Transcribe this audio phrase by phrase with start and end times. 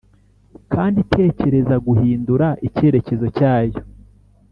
[0.73, 3.81] kandi tekereza guhindura icyerekezo cyayo.